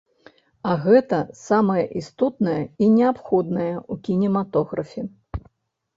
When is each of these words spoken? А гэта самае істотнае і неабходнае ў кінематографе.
А 0.69 0.77
гэта 0.85 1.19
самае 1.49 1.83
істотнае 2.01 2.57
і 2.85 2.89
неабходнае 2.97 3.71
ў 3.71 3.93
кінематографе. 4.09 5.01